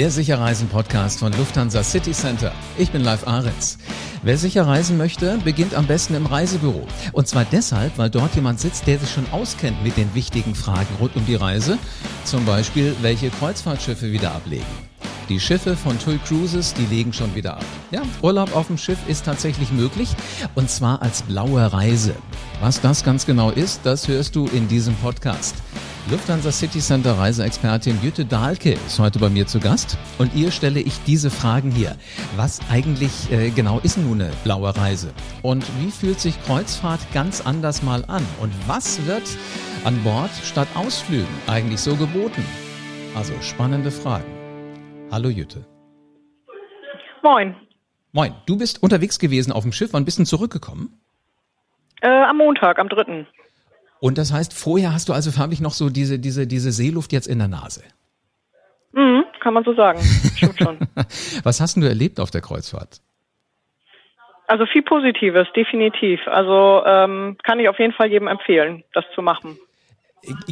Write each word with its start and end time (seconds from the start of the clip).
der 0.00 0.10
Sicherreisen-Podcast 0.10 1.18
von 1.18 1.30
Lufthansa 1.34 1.84
City 1.84 2.12
Center. 2.12 2.52
Ich 2.78 2.90
bin 2.90 3.04
Live 3.04 3.26
Ahrens. 3.26 3.76
Wer 4.22 4.38
sicher 4.38 4.66
reisen 4.66 4.96
möchte, 4.96 5.36
beginnt 5.44 5.74
am 5.74 5.86
besten 5.86 6.14
im 6.14 6.24
Reisebüro. 6.24 6.86
Und 7.12 7.28
zwar 7.28 7.44
deshalb, 7.44 7.98
weil 7.98 8.08
dort 8.08 8.34
jemand 8.34 8.60
sitzt, 8.60 8.86
der 8.86 8.98
sich 8.98 9.10
schon 9.10 9.30
auskennt 9.30 9.84
mit 9.84 9.98
den 9.98 10.14
wichtigen 10.14 10.54
Fragen 10.54 10.88
rund 11.00 11.16
um 11.16 11.26
die 11.26 11.34
Reise. 11.34 11.76
Zum 12.24 12.46
Beispiel, 12.46 12.96
welche 13.02 13.28
Kreuzfahrtschiffe 13.28 14.10
wieder 14.10 14.32
ablegen. 14.32 14.64
Die 15.28 15.38
Schiffe 15.38 15.76
von 15.76 15.98
TUI 15.98 16.18
Cruises, 16.26 16.72
die 16.72 16.86
legen 16.86 17.12
schon 17.12 17.34
wieder 17.34 17.58
ab. 17.58 17.64
Ja, 17.90 18.00
Urlaub 18.22 18.56
auf 18.56 18.68
dem 18.68 18.78
Schiff 18.78 18.98
ist 19.06 19.26
tatsächlich 19.26 19.70
möglich 19.70 20.08
und 20.54 20.70
zwar 20.70 21.02
als 21.02 21.20
blaue 21.20 21.74
Reise. 21.74 22.14
Was 22.62 22.80
das 22.80 23.04
ganz 23.04 23.26
genau 23.26 23.50
ist, 23.50 23.80
das 23.84 24.08
hörst 24.08 24.34
du 24.34 24.46
in 24.46 24.66
diesem 24.66 24.94
Podcast. 24.94 25.56
Lufthansa 26.08 26.50
City 26.50 26.80
Center 26.80 27.12
Reiseexpertin 27.12 28.00
Jütte 28.02 28.24
Dahlke 28.24 28.72
ist 28.72 28.98
heute 28.98 29.18
bei 29.18 29.28
mir 29.28 29.46
zu 29.46 29.60
Gast 29.60 29.98
und 30.18 30.34
ihr 30.34 30.50
stelle 30.50 30.80
ich 30.80 30.98
diese 31.04 31.30
Fragen 31.30 31.70
hier. 31.70 31.94
Was 32.36 32.60
eigentlich 32.70 33.30
äh, 33.30 33.50
genau 33.50 33.78
ist 33.80 33.98
nun 33.98 34.22
eine 34.22 34.32
blaue 34.42 34.74
Reise? 34.76 35.12
Und 35.42 35.64
wie 35.80 35.90
fühlt 35.90 36.18
sich 36.18 36.42
Kreuzfahrt 36.44 37.00
ganz 37.12 37.46
anders 37.46 37.82
mal 37.82 38.04
an? 38.06 38.26
Und 38.40 38.52
was 38.66 39.06
wird 39.06 39.22
an 39.84 40.02
Bord 40.02 40.30
statt 40.42 40.68
Ausflügen 40.74 41.28
eigentlich 41.46 41.80
so 41.80 41.94
geboten? 41.94 42.44
Also 43.14 43.34
spannende 43.42 43.90
Fragen. 43.90 44.32
Hallo 45.12 45.28
Jütte. 45.28 45.64
Moin. 47.22 47.54
Moin, 48.12 48.34
du 48.46 48.56
bist 48.56 48.82
unterwegs 48.82 49.18
gewesen 49.18 49.52
auf 49.52 49.62
dem 49.62 49.72
Schiff. 49.72 49.92
Wann 49.92 50.06
bist 50.06 50.18
du 50.18 50.24
zurückgekommen? 50.24 50.98
Äh, 52.00 52.08
am 52.08 52.38
Montag, 52.38 52.78
am 52.78 52.88
3. 52.88 53.26
Und 54.00 54.16
das 54.18 54.32
heißt, 54.32 54.52
vorher 54.54 54.92
hast 54.92 55.08
du 55.08 55.12
also 55.12 55.30
förmlich 55.30 55.60
noch 55.60 55.72
so 55.72 55.90
diese, 55.90 56.18
diese, 56.18 56.46
diese 56.46 56.72
Seeluft 56.72 57.12
jetzt 57.12 57.26
in 57.26 57.38
der 57.38 57.48
Nase. 57.48 57.82
Mhm, 58.92 59.24
kann 59.40 59.54
man 59.54 59.64
so 59.64 59.74
sagen. 59.74 60.00
Stimmt 60.36 60.58
schon. 60.58 60.78
Was 61.44 61.60
hast 61.60 61.76
du 61.76 61.82
erlebt 61.82 62.18
auf 62.18 62.30
der 62.30 62.40
Kreuzfahrt? 62.40 63.00
Also 64.46 64.66
viel 64.66 64.82
Positives, 64.82 65.46
definitiv. 65.54 66.20
Also 66.26 66.82
ähm, 66.84 67.36
kann 67.44 67.60
ich 67.60 67.68
auf 67.68 67.78
jeden 67.78 67.92
Fall 67.92 68.10
jedem 68.10 68.26
empfehlen, 68.26 68.82
das 68.94 69.04
zu 69.14 69.22
machen. 69.22 69.56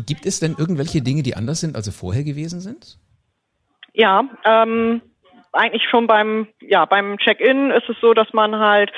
Gibt 0.07 0.25
es 0.25 0.41
denn 0.41 0.55
irgendwelche 0.57 1.03
Dinge, 1.03 1.23
die 1.23 1.35
anders 1.35 1.61
sind, 1.61 1.75
als 1.75 1.87
sie 1.87 1.93
vorher 1.93 2.23
gewesen 2.23 2.61
sind? 2.61 2.99
Ja, 3.93 4.25
ähm, 4.45 5.03
eigentlich 5.59 5.89
schon 5.89 6.07
beim, 6.07 6.49
ja, 6.61 6.85
beim 6.85 7.19
Check-in 7.19 7.71
ist 7.71 7.89
es 7.89 7.97
so, 8.01 8.15
dass 8.15 8.33
man 8.33 8.59
halt 8.59 8.91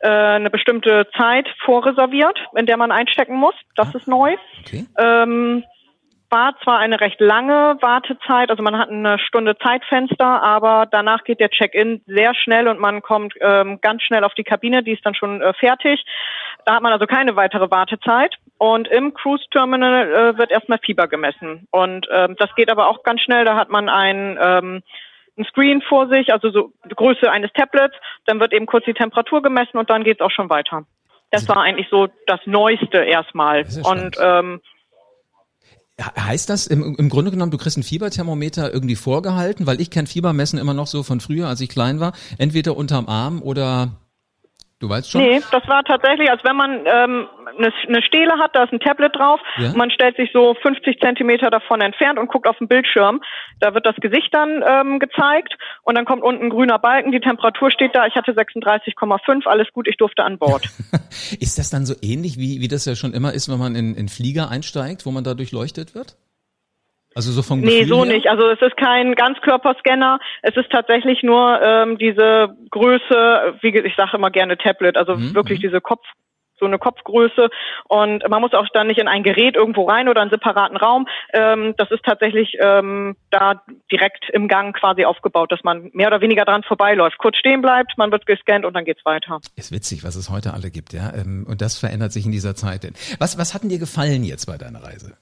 äh, 0.00 0.08
eine 0.08 0.50
bestimmte 0.50 1.06
Zeit 1.16 1.48
vorreserviert, 1.64 2.38
in 2.54 2.66
der 2.66 2.76
man 2.76 2.90
einstecken 2.90 3.36
muss. 3.36 3.54
Das 3.76 3.94
ah, 3.94 3.98
ist 3.98 4.08
neu. 4.08 4.36
Okay. 4.64 4.86
Ähm, 4.98 5.64
war 6.30 6.54
zwar 6.62 6.78
eine 6.78 7.00
recht 7.00 7.20
lange 7.20 7.76
Wartezeit, 7.80 8.50
also 8.50 8.62
man 8.62 8.76
hat 8.76 8.88
eine 8.88 9.18
Stunde 9.18 9.56
Zeitfenster, 9.58 10.42
aber 10.42 10.86
danach 10.90 11.22
geht 11.24 11.38
der 11.38 11.50
Check-in 11.50 12.02
sehr 12.06 12.34
schnell 12.34 12.66
und 12.68 12.80
man 12.80 13.00
kommt 13.00 13.34
ähm, 13.40 13.78
ganz 13.80 14.02
schnell 14.02 14.24
auf 14.24 14.34
die 14.34 14.42
Kabine, 14.42 14.82
die 14.82 14.92
ist 14.92 15.06
dann 15.06 15.14
schon 15.14 15.40
äh, 15.40 15.52
fertig. 15.54 16.04
Da 16.64 16.74
hat 16.74 16.82
man 16.82 16.92
also 16.92 17.06
keine 17.06 17.36
weitere 17.36 17.70
Wartezeit. 17.70 18.34
Und 18.58 18.88
im 18.88 19.14
Cruise 19.14 19.44
Terminal 19.52 20.12
äh, 20.12 20.38
wird 20.38 20.50
erstmal 20.50 20.78
Fieber 20.78 21.06
gemessen. 21.06 21.68
Und 21.70 22.08
ähm, 22.10 22.34
das 22.38 22.54
geht 22.56 22.70
aber 22.70 22.88
auch 22.88 23.02
ganz 23.04 23.20
schnell. 23.20 23.44
Da 23.44 23.54
hat 23.54 23.68
man 23.70 23.88
ein 23.88 24.38
ähm, 24.40 24.82
ein 25.38 25.44
Screen 25.44 25.82
vor 25.82 26.08
sich, 26.08 26.32
also 26.32 26.50
so 26.50 26.72
die 26.84 26.94
Größe 26.94 27.30
eines 27.30 27.52
Tablets, 27.52 27.94
dann 28.24 28.40
wird 28.40 28.52
eben 28.52 28.66
kurz 28.66 28.84
die 28.84 28.94
Temperatur 28.94 29.42
gemessen 29.42 29.76
und 29.76 29.90
dann 29.90 30.04
geht's 30.04 30.20
auch 30.20 30.30
schon 30.30 30.50
weiter. 30.50 30.84
Das 31.30 31.48
war 31.48 31.58
eigentlich 31.62 31.88
so 31.90 32.08
das 32.26 32.40
Neueste 32.46 32.98
erstmal. 32.98 33.66
Und 33.82 34.16
ähm, 34.20 34.60
Heißt 35.98 36.50
das 36.50 36.66
im, 36.66 36.94
im 36.98 37.08
Grunde 37.08 37.30
genommen, 37.30 37.50
du 37.50 37.56
kriegst 37.56 37.78
ein 37.78 37.82
Fieberthermometer 37.82 38.72
irgendwie 38.72 38.96
vorgehalten, 38.96 39.66
weil 39.66 39.80
ich 39.80 39.90
kenne 39.90 40.06
Fiebermessen 40.06 40.58
immer 40.58 40.74
noch 40.74 40.86
so 40.86 41.02
von 41.02 41.20
früher, 41.20 41.48
als 41.48 41.62
ich 41.62 41.70
klein 41.70 42.00
war, 42.00 42.12
entweder 42.36 42.76
unterm 42.76 43.08
Arm 43.08 43.40
oder 43.40 43.92
Du 44.78 44.90
weißt 44.90 45.10
schon? 45.10 45.22
Nee, 45.22 45.40
das 45.50 45.66
war 45.68 45.82
tatsächlich, 45.84 46.30
als 46.30 46.44
wenn 46.44 46.54
man 46.54 46.80
ähm, 46.84 47.28
eine, 47.56 47.72
eine 47.88 48.02
Stele 48.02 48.32
hat, 48.38 48.54
da 48.54 48.64
ist 48.64 48.72
ein 48.74 48.80
Tablet 48.80 49.16
drauf, 49.16 49.40
ja? 49.56 49.72
man 49.74 49.90
stellt 49.90 50.16
sich 50.16 50.30
so 50.34 50.54
50 50.60 51.00
Zentimeter 51.00 51.48
davon 51.48 51.80
entfernt 51.80 52.18
und 52.18 52.28
guckt 52.28 52.46
auf 52.46 52.58
den 52.58 52.68
Bildschirm. 52.68 53.22
Da 53.60 53.72
wird 53.72 53.86
das 53.86 53.96
Gesicht 53.96 54.28
dann 54.32 54.62
ähm, 54.68 54.98
gezeigt 54.98 55.56
und 55.82 55.94
dann 55.94 56.04
kommt 56.04 56.22
unten 56.22 56.44
ein 56.44 56.50
grüner 56.50 56.78
Balken, 56.78 57.10
die 57.10 57.20
Temperatur 57.20 57.70
steht 57.70 57.96
da, 57.96 58.06
ich 58.06 58.16
hatte 58.16 58.32
36,5, 58.32 59.46
alles 59.46 59.68
gut, 59.72 59.88
ich 59.88 59.96
durfte 59.96 60.22
an 60.22 60.36
Bord. 60.36 60.64
ist 61.40 61.58
das 61.58 61.70
dann 61.70 61.86
so 61.86 61.94
ähnlich, 62.02 62.36
wie, 62.36 62.60
wie 62.60 62.68
das 62.68 62.84
ja 62.84 62.96
schon 62.96 63.14
immer 63.14 63.32
ist, 63.32 63.50
wenn 63.50 63.58
man 63.58 63.74
in, 63.76 63.94
in 63.94 64.08
Flieger 64.08 64.50
einsteigt, 64.50 65.06
wo 65.06 65.10
man 65.10 65.24
da 65.24 65.32
durchleuchtet 65.32 65.94
wird? 65.94 66.16
Also 67.16 67.32
so 67.32 67.42
vom 67.42 67.62
Gefühl 67.62 67.78
Nee, 67.78 67.84
so 67.84 68.04
her? 68.04 68.12
nicht. 68.12 68.28
Also 68.28 68.46
es 68.50 68.60
ist 68.60 68.76
kein 68.76 69.14
Ganzkörperscanner. 69.14 70.18
Es 70.42 70.54
ist 70.54 70.70
tatsächlich 70.70 71.22
nur 71.22 71.60
ähm, 71.62 71.96
diese 71.96 72.54
Größe, 72.70 73.54
wie 73.62 73.68
ich 73.68 73.96
sage 73.96 74.18
immer 74.18 74.30
gerne 74.30 74.58
Tablet, 74.58 74.98
also 74.98 75.16
mhm. 75.16 75.34
wirklich 75.34 75.60
mhm. 75.60 75.62
diese 75.62 75.80
Kopf 75.80 76.04
so 76.58 76.64
eine 76.64 76.78
Kopfgröße 76.78 77.50
und 77.88 78.26
man 78.30 78.40
muss 78.40 78.54
auch 78.54 78.66
dann 78.72 78.86
nicht 78.86 78.98
in 78.98 79.08
ein 79.08 79.22
Gerät 79.22 79.56
irgendwo 79.56 79.84
rein 79.84 80.08
oder 80.08 80.22
einen 80.22 80.30
separaten 80.30 80.78
Raum. 80.78 81.06
Ähm, 81.34 81.74
das 81.76 81.90
ist 81.90 82.02
tatsächlich 82.02 82.56
ähm, 82.62 83.14
da 83.30 83.62
direkt 83.92 84.30
im 84.32 84.48
Gang 84.48 84.74
quasi 84.74 85.04
aufgebaut, 85.04 85.52
dass 85.52 85.62
man 85.64 85.90
mehr 85.92 86.06
oder 86.06 86.22
weniger 86.22 86.46
dran 86.46 86.62
vorbeiläuft, 86.62 87.18
kurz 87.18 87.36
stehen 87.36 87.60
bleibt, 87.60 87.98
man 87.98 88.10
wird 88.10 88.24
gescannt 88.24 88.64
und 88.64 88.74
dann 88.74 88.86
geht's 88.86 89.04
weiter. 89.04 89.40
Ist 89.56 89.70
witzig, 89.70 90.02
was 90.02 90.16
es 90.16 90.30
heute 90.30 90.54
alle 90.54 90.70
gibt, 90.70 90.94
ja. 90.94 91.12
Ähm, 91.14 91.46
und 91.46 91.60
das 91.60 91.78
verändert 91.78 92.12
sich 92.12 92.24
in 92.24 92.32
dieser 92.32 92.54
Zeit. 92.54 92.86
Was 93.18 93.38
was 93.38 93.54
hat 93.54 93.62
denn 93.62 93.70
dir 93.70 93.78
gefallen 93.78 94.24
jetzt 94.24 94.46
bei 94.46 94.56
deiner 94.56 94.82
Reise? 94.82 95.16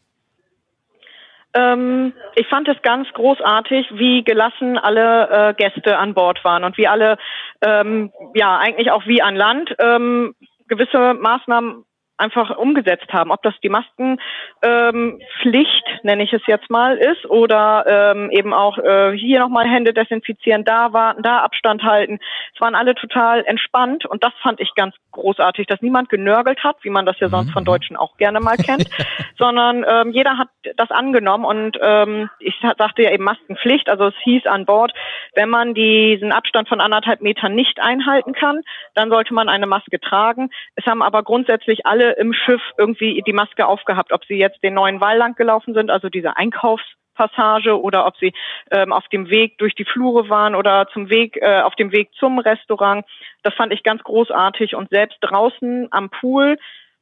Ähm, 1.54 2.12
ich 2.34 2.46
fand 2.48 2.68
es 2.68 2.80
ganz 2.82 3.08
großartig, 3.12 3.86
wie 3.94 4.24
gelassen 4.24 4.76
alle 4.76 5.30
äh, 5.30 5.54
Gäste 5.54 5.96
an 5.98 6.14
Bord 6.14 6.44
waren 6.44 6.64
und 6.64 6.76
wie 6.76 6.88
alle, 6.88 7.16
ähm, 7.62 8.12
ja, 8.34 8.58
eigentlich 8.58 8.90
auch 8.90 9.06
wie 9.06 9.22
an 9.22 9.36
Land. 9.36 9.74
Ähm, 9.78 10.34
gewisse 10.68 11.14
Maßnahmen 11.14 11.84
einfach 12.24 12.56
umgesetzt 12.56 13.12
haben. 13.12 13.30
Ob 13.30 13.42
das 13.42 13.54
die 13.62 13.68
Maskenpflicht, 13.68 14.22
ähm, 14.64 16.00
nenne 16.02 16.24
ich 16.24 16.32
es 16.32 16.42
jetzt 16.46 16.70
mal, 16.70 16.96
ist 16.96 17.26
oder 17.26 17.84
ähm, 17.86 18.30
eben 18.30 18.54
auch 18.54 18.78
äh, 18.78 19.16
hier 19.16 19.40
nochmal 19.40 19.68
Hände 19.68 19.92
desinfizieren, 19.92 20.64
da 20.64 20.92
warten, 20.92 21.22
da 21.22 21.38
Abstand 21.40 21.82
halten. 21.82 22.18
Es 22.54 22.60
waren 22.60 22.74
alle 22.74 22.94
total 22.94 23.44
entspannt 23.44 24.06
und 24.06 24.24
das 24.24 24.32
fand 24.42 24.60
ich 24.60 24.74
ganz 24.74 24.94
großartig, 25.12 25.66
dass 25.66 25.82
niemand 25.82 26.08
genörgelt 26.08 26.64
hat, 26.64 26.76
wie 26.82 26.90
man 26.90 27.06
das 27.06 27.18
ja 27.20 27.28
sonst 27.28 27.52
von 27.52 27.62
mhm. 27.62 27.66
Deutschen 27.66 27.96
auch 27.96 28.16
gerne 28.16 28.40
mal 28.40 28.56
kennt, 28.56 28.88
sondern 29.38 29.84
ähm, 29.88 30.10
jeder 30.12 30.38
hat 30.38 30.48
das 30.76 30.90
angenommen 30.90 31.44
und 31.44 31.78
ähm, 31.80 32.30
ich 32.38 32.54
sagte 32.60 33.02
ja 33.02 33.10
eben 33.10 33.24
Maskenpflicht, 33.24 33.88
also 33.88 34.06
es 34.06 34.14
hieß 34.24 34.46
an 34.46 34.64
Bord, 34.64 34.92
wenn 35.34 35.50
man 35.50 35.74
diesen 35.74 36.32
Abstand 36.32 36.68
von 36.68 36.80
anderthalb 36.80 37.20
Metern 37.20 37.54
nicht 37.54 37.80
einhalten 37.80 38.32
kann, 38.32 38.62
dann 38.94 39.10
sollte 39.10 39.34
man 39.34 39.48
eine 39.48 39.66
Maske 39.66 40.00
tragen. 40.00 40.50
Es 40.74 40.86
haben 40.86 41.02
aber 41.02 41.22
grundsätzlich 41.22 41.86
alle 41.86 42.13
im 42.18 42.32
Schiff 42.32 42.62
irgendwie 42.78 43.22
die 43.26 43.32
Maske 43.32 43.66
aufgehabt, 43.66 44.12
ob 44.12 44.24
sie 44.24 44.36
jetzt 44.36 44.62
den 44.62 44.74
neuen 44.74 45.00
Wall 45.00 45.16
lang 45.16 45.34
gelaufen 45.34 45.74
sind, 45.74 45.90
also 45.90 46.08
diese 46.08 46.36
Einkaufspassage, 46.36 47.80
oder 47.80 48.06
ob 48.06 48.16
sie 48.16 48.32
ähm, 48.70 48.92
auf 48.92 49.06
dem 49.08 49.30
Weg 49.30 49.58
durch 49.58 49.74
die 49.74 49.84
Flure 49.84 50.28
waren 50.28 50.54
oder 50.54 50.88
zum 50.92 51.10
Weg 51.10 51.36
äh, 51.40 51.60
auf 51.60 51.74
dem 51.74 51.92
Weg 51.92 52.10
zum 52.18 52.38
Restaurant. 52.38 53.04
Das 53.42 53.54
fand 53.54 53.72
ich 53.72 53.82
ganz 53.82 54.02
großartig 54.02 54.74
und 54.74 54.90
selbst 54.90 55.18
draußen 55.20 55.88
am 55.90 56.10
Pool, 56.10 56.58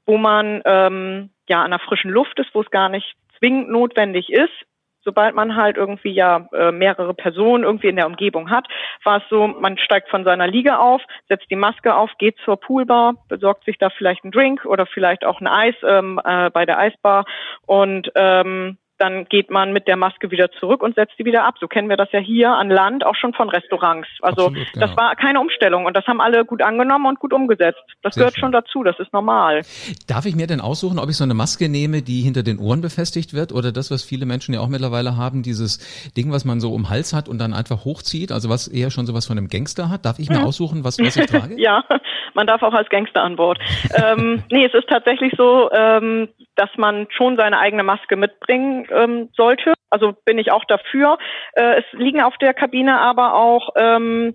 wo 0.07 0.19
man 0.19 0.63
ähm, 0.65 1.31
ja 1.49 1.63
an 1.63 1.71
der 1.71 1.81
frischen 1.81 2.11
Luft 2.11 2.39
ist, 2.39 2.55
wo 2.55 2.61
es 2.61 2.71
gar 2.71 2.89
nicht 2.89 3.15
zwingend 3.39 3.71
notwendig 3.71 4.31
ist, 4.31 4.53
sobald 5.05 5.35
man 5.35 5.57
halt 5.57 5.77
irgendwie 5.77 6.13
ja 6.13 6.49
äh, 6.53 6.73
mehrere 6.73 7.15
Personen 7.15 7.65
irgendwie 7.65 7.89
in 7.89 7.97
der 7.97 8.07
Umgebung 8.07 8.51
hat, 8.51 8.67
war 9.05 9.19
es 9.19 9.23
so, 9.29 9.47
man 9.47 9.79
steigt 9.79 10.09
von 10.09 10.25
seiner 10.25 10.47
Liege 10.47 10.79
auf, 10.79 11.03
setzt 11.29 11.51
die 11.51 11.57
Maske 11.57 11.95
auf, 11.95 12.11
geht 12.19 12.37
zur 12.45 12.59
Poolbar, 12.59 13.15
besorgt 13.29 13.65
sich 13.65 13.79
da 13.79 13.91
vielleicht 13.91 14.25
einen 14.25 14.33
Drink 14.33 14.65
oder 14.65 14.87
vielleicht 14.87 15.25
auch 15.25 15.41
ein 15.41 15.47
Eis 15.47 15.75
ähm, 15.83 16.21
äh, 16.25 16.51
bei 16.51 16.67
der 16.67 16.79
Eisbar 16.79 17.25
und 17.67 18.11
ähm, 18.15 18.79
dann 19.03 19.25
geht 19.25 19.51
man 19.51 19.73
mit 19.73 19.89
der 19.89 19.97
Maske 19.97 20.31
wieder 20.31 20.49
zurück 20.53 20.81
und 20.81 20.95
setzt 20.95 21.17
sie 21.19 21.25
wieder 21.25 21.45
ab. 21.45 21.57
So 21.59 21.67
kennen 21.67 21.89
wir 21.89 21.97
das 21.97 22.13
ja 22.13 22.21
hier 22.21 22.51
an 22.51 22.71
Land 22.71 23.05
auch 23.05 23.17
schon 23.17 23.35
von 23.35 23.49
Restaurants. 23.49 24.09
Also 24.21 24.47
Absolut, 24.47 24.69
das 24.75 24.91
genau. 24.91 24.97
war 24.97 25.17
keine 25.17 25.41
Umstellung 25.41 25.87
und 25.87 25.97
das 25.97 26.07
haben 26.07 26.21
alle 26.21 26.45
gut 26.45 26.63
angenommen 26.63 27.07
und 27.07 27.19
gut 27.19 27.33
umgesetzt. 27.33 27.83
Das 28.03 28.15
Sehr 28.15 28.21
gehört 28.21 28.35
schön. 28.35 28.43
schon 28.43 28.53
dazu, 28.53 28.85
das 28.85 28.97
ist 29.01 29.13
normal. 29.13 29.63
Darf 30.07 30.25
ich 30.25 30.37
mir 30.37 30.47
denn 30.47 30.61
aussuchen, 30.61 31.01
ob 31.01 31.09
ich 31.09 31.17
so 31.17 31.25
eine 31.25 31.35
Maske 31.35 31.69
nehme, 31.69 32.03
die 32.03 32.21
hinter 32.21 32.45
den 32.45 32.61
Ohren 32.61 32.81
befestigt 32.81 33.35
wird 33.35 33.51
oder 33.51 33.73
das, 33.73 33.91
was 33.91 34.05
viele 34.05 34.25
Menschen 34.25 34.55
ja 34.55 34.61
auch 34.61 34.69
mittlerweile 34.69 35.17
haben, 35.17 35.43
dieses 35.43 35.79
Ding, 36.17 36.31
was 36.31 36.45
man 36.45 36.61
so 36.61 36.73
um 36.73 36.89
Hals 36.89 37.13
hat 37.13 37.29
und 37.29 37.41
dann 37.41 37.55
einfach 37.55 37.85
hochzieht, 37.85 38.31
also 38.31 38.49
was 38.49 38.69
eher 38.69 38.93
schon 38.93 39.07
sowas 39.07 39.27
von 39.27 39.37
einem 39.37 39.49
Gangster 39.49 39.91
hat? 39.91 40.05
Darf 40.05 40.21
ich 40.21 40.31
mir 40.31 40.39
hm. 40.39 40.47
aussuchen, 40.47 40.85
was, 40.85 41.01
was 41.01 41.17
ich 41.17 41.27
trage? 41.27 41.55
ja, 41.61 41.83
man 42.35 42.47
darf 42.47 42.63
auch 42.63 42.73
als 42.73 42.89
Gangster 42.89 43.25
an 43.25 43.35
Bord. 43.35 43.59
ähm, 43.95 44.45
nee, 44.53 44.65
es 44.65 44.75
ist 44.75 44.89
tatsächlich 44.89 45.33
so, 45.37 45.71
ähm, 45.73 46.29
dass 46.57 46.71
man 46.77 47.07
schon 47.11 47.37
seine 47.37 47.59
eigene 47.59 47.83
Maske 47.83 48.17
mitbringen 48.17 48.87
ähm, 48.91 49.29
sollte. 49.35 49.75
Also 49.91 50.15
bin 50.25 50.39
ich 50.39 50.51
auch 50.53 50.65
dafür. 50.65 51.19
Äh, 51.55 51.81
es 51.81 51.85
liegen 51.93 52.23
auf 52.23 52.37
der 52.39 52.55
Kabine 52.55 52.99
aber 52.99 53.35
auch 53.35 53.71
ähm, 53.77 54.35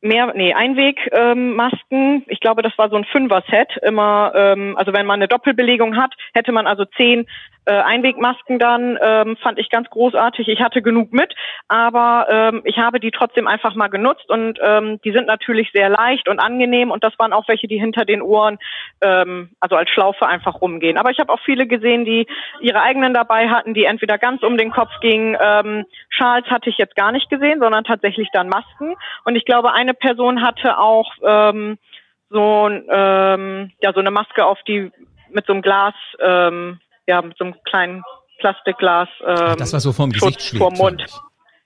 mehr, 0.00 0.32
nee, 0.34 0.54
Einwegmasken. 0.54 2.16
Ähm, 2.16 2.22
ich 2.28 2.40
glaube, 2.40 2.62
das 2.62 2.76
war 2.76 2.88
so 2.90 2.96
ein 2.96 3.04
Fünfer-Set 3.04 3.78
immer. 3.82 4.32
Ähm, 4.34 4.76
also 4.76 4.92
wenn 4.92 5.06
man 5.06 5.20
eine 5.20 5.28
Doppelbelegung 5.28 5.96
hat, 5.96 6.14
hätte 6.34 6.52
man 6.52 6.66
also 6.66 6.84
zehn 6.96 7.26
äh, 7.68 7.82
Einwegmasken 7.82 8.58
dann 8.58 8.98
ähm, 9.02 9.36
fand 9.36 9.58
ich 9.58 9.68
ganz 9.68 9.90
großartig. 9.90 10.48
Ich 10.48 10.60
hatte 10.60 10.80
genug 10.80 11.12
mit, 11.12 11.34
aber 11.68 12.26
ähm, 12.30 12.62
ich 12.64 12.78
habe 12.78 12.98
die 12.98 13.10
trotzdem 13.10 13.46
einfach 13.46 13.74
mal 13.74 13.88
genutzt 13.88 14.28
und 14.30 14.58
ähm, 14.62 15.00
die 15.04 15.12
sind 15.12 15.26
natürlich 15.26 15.70
sehr 15.72 15.90
leicht 15.90 16.28
und 16.28 16.38
angenehm 16.40 16.90
und 16.90 17.04
das 17.04 17.12
waren 17.18 17.34
auch 17.34 17.46
welche, 17.46 17.68
die 17.68 17.78
hinter 17.78 18.06
den 18.06 18.22
Ohren, 18.22 18.58
ähm, 19.02 19.50
also 19.60 19.76
als 19.76 19.90
Schlaufe 19.90 20.26
einfach 20.26 20.62
rumgehen. 20.62 20.96
Aber 20.96 21.10
ich 21.10 21.18
habe 21.18 21.30
auch 21.30 21.40
viele 21.44 21.66
gesehen, 21.66 22.06
die 22.06 22.26
ihre 22.60 22.80
eigenen 22.80 23.12
dabei 23.12 23.50
hatten, 23.50 23.74
die 23.74 23.84
entweder 23.84 24.16
ganz 24.16 24.42
um 24.42 24.56
den 24.56 24.70
Kopf 24.70 24.92
gingen. 25.02 25.36
Ähm, 25.38 25.84
Schals 26.08 26.46
hatte 26.46 26.70
ich 26.70 26.78
jetzt 26.78 26.96
gar 26.96 27.12
nicht 27.12 27.28
gesehen, 27.28 27.60
sondern 27.60 27.84
tatsächlich 27.84 28.28
dann 28.32 28.48
Masken. 28.48 28.94
Und 29.26 29.36
ich 29.36 29.44
glaube, 29.44 29.74
eine 29.74 29.92
Person 29.92 30.42
hatte 30.42 30.78
auch 30.78 31.12
ähm, 31.22 31.76
so, 32.30 32.68
ähm, 32.68 33.72
ja, 33.82 33.92
so 33.92 34.00
eine 34.00 34.10
Maske 34.10 34.46
auf 34.46 34.58
die 34.66 34.90
mit 35.30 35.44
so 35.46 35.52
einem 35.52 35.62
Glas 35.62 35.94
ähm, 36.20 36.80
ja, 37.08 37.22
mit 37.22 37.36
so 37.36 37.44
einem 37.44 37.54
kleinen 37.64 38.04
Plastikglas. 38.38 39.08
Ähm, 39.26 39.36
Ach, 39.36 39.56
das 39.56 39.72
war 39.72 39.80
so 39.80 39.92
vom 39.92 40.10
Gesicht 40.10 40.40
schwebt, 40.42 40.62
vor 40.62 40.72
Mund. 40.72 41.04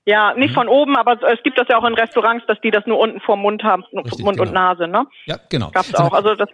Ja, 0.05 0.35
nicht 0.35 0.51
mhm. 0.51 0.55
von 0.55 0.69
oben, 0.69 0.97
aber 0.97 1.21
es 1.31 1.43
gibt 1.43 1.59
das 1.59 1.69
ja 1.69 1.79
auch 1.79 1.85
in 1.85 1.95
Restaurants, 1.95 2.45
dass 2.47 2.61
die 2.61 2.71
das 2.71 2.87
nur 2.87 2.99
unten 2.99 3.21
vor 3.21 3.37
Mund 3.37 3.63
haben, 3.63 3.85
Richtig, 3.93 4.25
Mund 4.25 4.39
genau. 4.39 4.49
und 4.49 4.55
Nase, 4.55 4.89
ne? 4.89 5.07
Ja, 5.27 5.37
genau. 5.49 5.71
Gab's 5.71 5.95
auch. 5.95 6.13
Also 6.13 6.35
das 6.35 6.49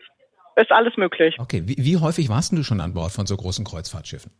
ist 0.57 0.73
alles 0.73 0.97
möglich. 0.97 1.37
Okay, 1.39 1.63
wie, 1.65 1.77
wie 1.79 1.97
häufig 1.97 2.29
warst 2.29 2.53
du 2.53 2.63
schon 2.63 2.81
an 2.81 2.95
Bord 2.95 3.13
von 3.13 3.27
so 3.27 3.37
großen 3.37 3.65
Kreuzfahrtschiffen? 3.65 4.33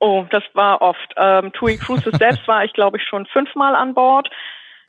Oh, 0.00 0.26
das 0.30 0.42
war 0.54 0.82
oft. 0.82 1.14
Ähm, 1.16 1.52
TUI 1.52 1.76
Cruises 1.76 2.12
selbst 2.18 2.48
war 2.48 2.64
ich, 2.64 2.72
glaube 2.72 2.96
ich, 2.96 3.04
schon 3.04 3.26
fünfmal 3.26 3.76
an 3.76 3.94
Bord. 3.94 4.28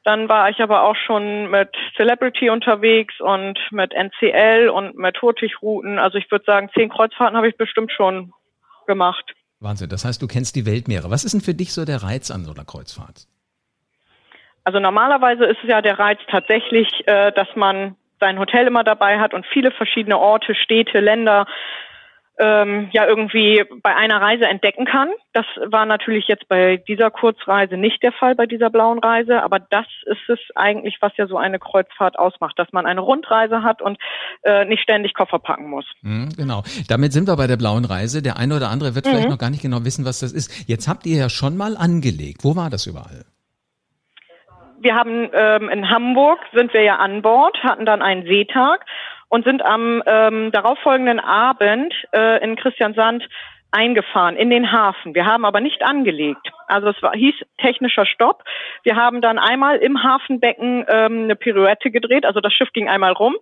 Dann 0.03 0.27
war 0.27 0.50
ich 0.50 0.59
aber 0.59 0.83
auch 0.83 0.95
schon 0.95 1.50
mit 1.50 1.69
Celebrity 1.95 2.50
unterwegs 2.50 3.19
und 3.19 3.57
mit 3.71 3.94
NCL 3.94 4.69
und 4.69 4.97
mit 4.97 5.21
Hurtigruten. 5.21 5.97
Also 5.97 6.17
ich 6.17 6.29
würde 6.29 6.44
sagen, 6.45 6.69
zehn 6.73 6.89
Kreuzfahrten 6.89 7.38
habe 7.38 7.47
ich 7.47 7.55
bestimmt 7.55 7.91
schon 7.91 8.33
gemacht. 8.85 9.33
Wahnsinn. 9.61 9.89
Das 9.89 10.03
heißt, 10.03 10.21
du 10.21 10.27
kennst 10.27 10.57
die 10.57 10.65
Weltmeere. 10.65 11.09
Was 11.09 11.23
ist 11.23 11.33
denn 11.33 11.41
für 11.41 11.53
dich 11.53 11.73
so 11.73 11.85
der 11.85 12.03
Reiz 12.03 12.31
an 12.31 12.44
so 12.44 12.53
einer 12.53 12.65
Kreuzfahrt? 12.65 13.27
Also 14.65 14.79
normalerweise 14.79 15.45
ist 15.45 15.59
es 15.63 15.69
ja 15.69 15.81
der 15.81 16.00
Reiz 16.00 16.19
tatsächlich, 16.29 16.88
äh, 17.07 17.31
dass 17.31 17.47
man 17.55 17.95
sein 18.19 18.39
Hotel 18.39 18.67
immer 18.67 18.83
dabei 18.83 19.19
hat 19.19 19.33
und 19.33 19.45
viele 19.45 19.71
verschiedene 19.71 20.17
Orte, 20.17 20.55
Städte, 20.55 21.00
Länder 21.00 21.45
ähm, 22.39 22.89
ja 22.91 23.06
irgendwie 23.06 23.63
bei 23.81 23.95
einer 23.95 24.19
Reise 24.19 24.45
entdecken 24.45 24.85
kann. 24.85 25.09
Das 25.33 25.45
war 25.65 25.85
natürlich 25.85 26.27
jetzt 26.27 26.47
bei 26.47 26.77
dieser 26.77 27.12
Kurzreise 27.12 27.77
nicht 27.77 28.01
der 28.01 28.12
Fall, 28.12 28.35
bei 28.35 28.45
dieser 28.45 28.69
blauen 28.69 29.00
Reise, 29.00 29.44
aber 29.44 29.59
das 29.59 29.85
ist 30.06 30.30
es 30.30 30.39
eigentlich, 30.56 30.97
was 31.01 31.15
ja 31.18 31.27
so 31.27 31.38
eine 31.38 31.59
Kreuzfahrt 31.59 32.18
ausmacht, 32.18 32.57
dass 32.57 32.71
man 32.71 32.85
eine 32.85 33.01
Rundreise 33.01 33.62
hat 33.62 33.81
und 33.81 33.97
äh, 34.44 34.65
nicht 34.65 34.81
ständig 34.81 35.13
Koffer 35.13 35.39
packen 35.39 35.69
muss. 35.69 35.85
Mhm, 36.01 36.30
genau. 36.35 36.63
Damit 36.88 37.13
sind 37.13 37.27
wir 37.27 37.35
bei 37.35 37.47
der 37.47 37.57
blauen 37.57 37.85
Reise. 37.85 38.21
Der 38.21 38.38
eine 38.38 38.56
oder 38.56 38.69
andere 38.69 38.95
wird 38.95 39.06
mhm. 39.06 39.09
vielleicht 39.12 39.29
noch 39.29 39.38
gar 39.38 39.50
nicht 39.50 39.62
genau 39.62 39.86
wissen, 39.86 40.06
was 40.06 40.19
das 40.19 40.31
ist. 40.31 40.68
Jetzt 40.68 40.88
habt 40.88 41.06
ihr 41.06 41.18
ja 41.18 41.29
schon 41.29 41.56
mal 41.56 41.77
angelegt. 41.77 42.44
Wo 42.44 42.56
war 42.56 42.69
das 42.69 42.88
überall? 42.88 43.25
Wir 44.79 44.95
haben 44.95 45.29
ähm, 45.33 45.69
in 45.69 45.89
Hamburg 45.89 46.39
sind 46.51 46.74
wir 46.74 46.81
ja 46.83 46.97
an 46.97 47.21
Bord, 47.21 47.57
hatten 47.63 47.86
dann 47.86 48.01
einen 48.01 48.24
Seetag 48.24 48.86
und 49.33 49.45
sind 49.45 49.65
am 49.65 50.03
ähm, 50.06 50.51
darauffolgenden 50.51 51.19
Abend 51.19 51.91
äh, 52.12 52.44
in 52.44 52.56
Christiansand 52.56 53.27
eingefahren 53.71 54.35
in 54.35 54.51
den 54.51 54.71
Hafen. 54.71 55.15
Wir 55.15 55.25
haben 55.25 55.44
aber 55.44 55.59
nicht 55.59 55.81
angelegt. 55.81 56.51
Also 56.68 56.89
es 56.89 57.01
war, 57.01 57.15
hieß 57.15 57.33
technischer 57.57 58.06
Stopp. 58.06 58.44
Wir 58.83 58.95
haben 58.95 59.21
dann 59.21 59.39
einmal 59.39 59.77
im 59.77 60.03
Hafenbecken 60.03 60.85
ähm, 60.88 61.24
eine 61.24 61.35
Pirouette 61.35 61.89
gedreht. 61.89 62.27
Also 62.27 62.41
das 62.41 62.53
Schiff 62.53 62.71
ging 62.74 62.88
einmal 62.88 63.13
rum 63.13 63.35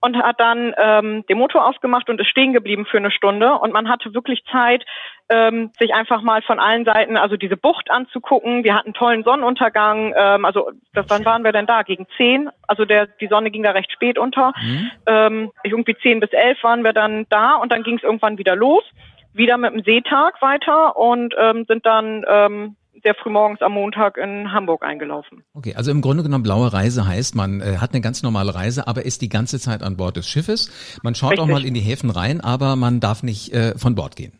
und 0.00 0.16
hat 0.16 0.38
dann 0.38 0.74
ähm, 0.78 1.24
den 1.28 1.38
Motor 1.38 1.66
ausgemacht 1.66 2.08
und 2.08 2.20
ist 2.20 2.28
stehen 2.28 2.52
geblieben 2.52 2.86
für 2.86 2.98
eine 2.98 3.10
Stunde. 3.10 3.54
Und 3.54 3.72
man 3.72 3.88
hatte 3.88 4.14
wirklich 4.14 4.44
Zeit, 4.50 4.84
ähm, 5.28 5.70
sich 5.78 5.94
einfach 5.94 6.22
mal 6.22 6.42
von 6.42 6.60
allen 6.60 6.84
Seiten, 6.84 7.16
also 7.16 7.36
diese 7.36 7.56
Bucht 7.56 7.90
anzugucken. 7.90 8.62
Wir 8.62 8.74
hatten 8.74 8.92
tollen 8.92 9.24
Sonnenuntergang. 9.24 10.14
Ähm, 10.16 10.44
also 10.44 10.70
das, 10.92 11.06
wann 11.08 11.24
waren 11.24 11.44
wir 11.44 11.52
denn 11.52 11.66
da? 11.66 11.82
Gegen 11.82 12.06
zehn. 12.16 12.50
Also 12.68 12.84
der, 12.84 13.06
die 13.06 13.28
Sonne 13.28 13.50
ging 13.50 13.62
da 13.62 13.72
recht 13.72 13.90
spät 13.90 14.18
unter. 14.18 14.52
Mhm. 14.60 14.90
Ähm, 15.06 15.52
irgendwie 15.64 15.96
zehn 15.96 16.20
bis 16.20 16.30
elf 16.30 16.62
waren 16.62 16.84
wir 16.84 16.92
dann 16.92 17.26
da 17.30 17.54
und 17.56 17.72
dann 17.72 17.82
ging 17.82 17.96
es 17.96 18.02
irgendwann 18.02 18.38
wieder 18.38 18.54
los. 18.54 18.84
Wieder 19.32 19.58
mit 19.58 19.72
dem 19.72 19.82
Seetag 19.82 20.40
weiter 20.40 20.96
und 20.96 21.34
ähm, 21.38 21.64
sind 21.66 21.84
dann 21.84 22.24
ähm, 22.28 22.76
sehr 23.02 23.14
früh 23.14 23.30
morgens 23.30 23.60
am 23.62 23.72
Montag 23.72 24.16
in 24.16 24.52
Hamburg 24.52 24.82
eingelaufen. 24.82 25.44
Okay, 25.54 25.74
also 25.74 25.90
im 25.90 26.00
Grunde 26.00 26.22
genommen 26.22 26.42
blaue 26.42 26.72
Reise 26.72 27.06
heißt, 27.06 27.34
man 27.34 27.60
äh, 27.60 27.78
hat 27.78 27.92
eine 27.92 28.00
ganz 28.00 28.22
normale 28.22 28.54
Reise, 28.54 28.86
aber 28.86 29.04
ist 29.04 29.22
die 29.22 29.28
ganze 29.28 29.58
Zeit 29.58 29.82
an 29.82 29.96
Bord 29.96 30.16
des 30.16 30.28
Schiffes. 30.28 30.98
Man 31.02 31.14
schaut 31.14 31.32
Richtig. 31.32 31.44
auch 31.44 31.48
mal 31.48 31.64
in 31.64 31.74
die 31.74 31.80
Häfen 31.80 32.10
rein, 32.10 32.40
aber 32.40 32.76
man 32.76 33.00
darf 33.00 33.22
nicht 33.22 33.52
äh, 33.52 33.76
von 33.78 33.94
Bord 33.94 34.16
gehen. 34.16 34.32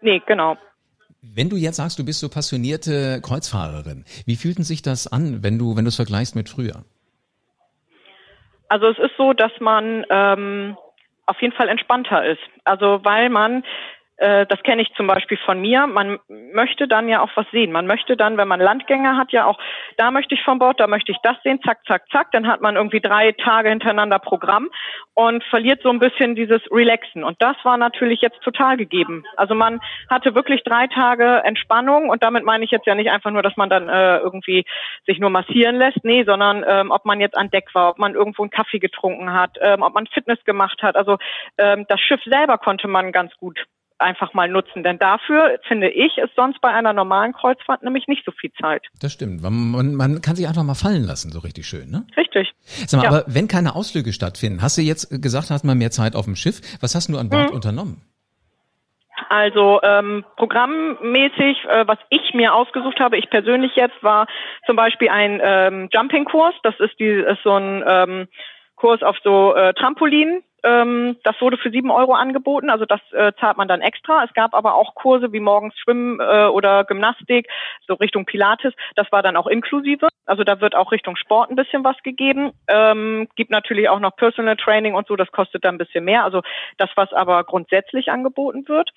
Nee, 0.00 0.22
genau. 0.26 0.56
Wenn 1.22 1.50
du 1.50 1.56
jetzt 1.56 1.76
sagst, 1.76 1.98
du 1.98 2.04
bist 2.04 2.20
so 2.20 2.28
passionierte 2.28 3.20
Kreuzfahrerin, 3.20 4.04
wie 4.24 4.36
fühlt 4.36 4.56
sich 4.64 4.80
das 4.80 5.06
an, 5.06 5.42
wenn 5.42 5.58
du, 5.58 5.76
wenn 5.76 5.84
du 5.84 5.88
es 5.88 5.96
vergleichst 5.96 6.34
mit 6.34 6.48
früher? 6.48 6.84
Also 8.68 8.86
es 8.86 8.98
ist 8.98 9.16
so, 9.18 9.32
dass 9.32 9.52
man 9.60 10.06
ähm, 10.08 10.76
auf 11.26 11.40
jeden 11.42 11.54
Fall 11.54 11.68
entspannter 11.68 12.24
ist. 12.24 12.40
Also 12.64 13.00
weil 13.02 13.28
man 13.28 13.64
das 14.20 14.62
kenne 14.64 14.82
ich 14.82 14.92
zum 14.96 15.06
Beispiel 15.06 15.38
von 15.38 15.60
mir. 15.60 15.86
Man 15.86 16.18
möchte 16.28 16.86
dann 16.86 17.08
ja 17.08 17.22
auch 17.22 17.30
was 17.36 17.46
sehen. 17.52 17.72
Man 17.72 17.86
möchte 17.86 18.16
dann, 18.16 18.36
wenn 18.36 18.48
man 18.48 18.60
Landgänger 18.60 19.16
hat, 19.16 19.32
ja 19.32 19.46
auch, 19.46 19.58
da 19.96 20.10
möchte 20.10 20.34
ich 20.34 20.42
von 20.42 20.58
Bord, 20.58 20.78
da 20.78 20.86
möchte 20.86 21.12
ich 21.12 21.18
das 21.22 21.36
sehen, 21.42 21.60
zack, 21.64 21.78
zack, 21.86 22.02
zack. 22.10 22.30
Dann 22.32 22.46
hat 22.46 22.60
man 22.60 22.76
irgendwie 22.76 23.00
drei 23.00 23.32
Tage 23.32 23.70
hintereinander 23.70 24.18
Programm 24.18 24.68
und 25.14 25.42
verliert 25.44 25.82
so 25.82 25.90
ein 25.90 25.98
bisschen 25.98 26.34
dieses 26.34 26.60
Relaxen. 26.70 27.24
Und 27.24 27.40
das 27.40 27.56
war 27.62 27.76
natürlich 27.76 28.20
jetzt 28.20 28.40
total 28.42 28.76
gegeben. 28.76 29.24
Also 29.36 29.54
man 29.54 29.80
hatte 30.08 30.34
wirklich 30.34 30.62
drei 30.64 30.86
Tage 30.86 31.42
Entspannung 31.44 32.08
und 32.08 32.22
damit 32.22 32.44
meine 32.44 32.64
ich 32.64 32.70
jetzt 32.70 32.86
ja 32.86 32.94
nicht 32.94 33.10
einfach 33.10 33.30
nur, 33.30 33.42
dass 33.42 33.56
man 33.56 33.70
dann 33.70 33.88
äh, 33.88 34.18
irgendwie 34.18 34.64
sich 35.06 35.18
nur 35.18 35.30
massieren 35.30 35.76
lässt, 35.76 36.04
nee, 36.04 36.24
sondern 36.24 36.64
ähm, 36.66 36.90
ob 36.90 37.04
man 37.04 37.20
jetzt 37.20 37.36
an 37.36 37.50
Deck 37.50 37.74
war, 37.74 37.90
ob 37.90 37.98
man 37.98 38.14
irgendwo 38.14 38.42
einen 38.42 38.50
Kaffee 38.50 38.78
getrunken 38.78 39.32
hat, 39.32 39.58
ähm, 39.60 39.82
ob 39.82 39.94
man 39.94 40.06
Fitness 40.06 40.42
gemacht 40.44 40.82
hat. 40.82 40.96
Also 40.96 41.18
ähm, 41.58 41.86
das 41.88 42.00
Schiff 42.00 42.22
selber 42.24 42.58
konnte 42.58 42.88
man 42.88 43.12
ganz 43.12 43.36
gut 43.36 43.66
einfach 44.00 44.34
mal 44.34 44.48
nutzen. 44.48 44.82
Denn 44.82 44.98
dafür, 44.98 45.58
finde 45.66 45.90
ich, 45.90 46.18
ist 46.18 46.34
sonst 46.36 46.60
bei 46.60 46.68
einer 46.68 46.92
normalen 46.92 47.32
Kreuzfahrt 47.32 47.82
nämlich 47.82 48.08
nicht 48.08 48.24
so 48.24 48.32
viel 48.32 48.52
Zeit. 48.60 48.86
Das 49.00 49.12
stimmt. 49.12 49.42
Man, 49.42 49.94
man 49.94 50.20
kann 50.20 50.36
sich 50.36 50.48
einfach 50.48 50.62
mal 50.62 50.74
fallen 50.74 51.04
lassen, 51.04 51.30
so 51.30 51.40
richtig 51.40 51.66
schön, 51.66 51.90
ne? 51.90 52.06
Richtig. 52.16 52.52
Sag 52.86 52.98
mal, 52.98 53.04
ja. 53.04 53.10
aber 53.10 53.24
wenn 53.26 53.48
keine 53.48 53.74
Ausflüge 53.74 54.12
stattfinden, 54.12 54.62
hast 54.62 54.78
du 54.78 54.82
jetzt 54.82 55.22
gesagt, 55.22 55.50
hast 55.50 55.64
mal 55.64 55.74
mehr 55.74 55.90
Zeit 55.90 56.16
auf 56.16 56.24
dem 56.24 56.36
Schiff. 56.36 56.60
Was 56.80 56.94
hast 56.94 57.08
du 57.08 57.18
an 57.18 57.28
Bord 57.28 57.50
mhm. 57.50 57.56
unternommen? 57.56 58.02
Also 59.28 59.80
ähm, 59.82 60.24
programmmäßig, 60.36 61.64
äh, 61.68 61.86
was 61.86 61.98
ich 62.08 62.34
mir 62.34 62.54
ausgesucht 62.54 62.98
habe, 63.00 63.18
ich 63.18 63.28
persönlich 63.30 63.76
jetzt, 63.76 64.02
war 64.02 64.26
zum 64.66 64.76
Beispiel 64.76 65.08
ein 65.08 65.40
ähm, 65.42 65.88
Jumping-Kurs. 65.92 66.54
Das 66.62 66.74
ist, 66.80 66.98
die, 66.98 67.06
ist 67.06 67.42
so 67.44 67.52
ein 67.52 67.84
ähm, 67.86 68.28
Kurs 68.76 69.02
auf 69.02 69.16
so 69.22 69.54
äh, 69.54 69.74
Trampolin. 69.74 70.42
Ähm, 70.62 71.16
das 71.24 71.40
wurde 71.40 71.56
für 71.56 71.70
sieben 71.70 71.90
Euro 71.90 72.14
angeboten, 72.14 72.70
also 72.70 72.84
das 72.84 73.00
äh, 73.12 73.32
zahlt 73.40 73.56
man 73.56 73.68
dann 73.68 73.80
extra. 73.80 74.24
Es 74.24 74.32
gab 74.34 74.54
aber 74.54 74.74
auch 74.74 74.94
Kurse 74.94 75.32
wie 75.32 75.40
morgens 75.40 75.78
Schwimmen 75.78 76.20
äh, 76.20 76.46
oder 76.46 76.84
Gymnastik, 76.84 77.48
so 77.86 77.94
Richtung 77.94 78.26
Pilates. 78.26 78.74
Das 78.96 79.10
war 79.12 79.22
dann 79.22 79.36
auch 79.36 79.46
inklusive. 79.46 80.08
Also 80.26 80.44
da 80.44 80.60
wird 80.60 80.74
auch 80.74 80.92
Richtung 80.92 81.16
Sport 81.16 81.50
ein 81.50 81.56
bisschen 81.56 81.84
was 81.84 81.96
gegeben. 82.02 82.52
Ähm, 82.68 83.28
gibt 83.36 83.50
natürlich 83.50 83.88
auch 83.88 84.00
noch 84.00 84.16
Personal 84.16 84.56
Training 84.56 84.94
und 84.94 85.06
so, 85.06 85.16
das 85.16 85.32
kostet 85.32 85.64
dann 85.64 85.76
ein 85.76 85.78
bisschen 85.78 86.04
mehr. 86.04 86.24
Also 86.24 86.42
das, 86.78 86.90
was 86.94 87.12
aber 87.12 87.44
grundsätzlich 87.44 88.10
angeboten 88.10 88.68
wird. 88.68 88.90